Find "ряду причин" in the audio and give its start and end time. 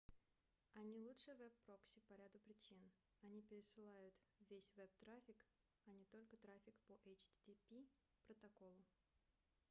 2.15-2.91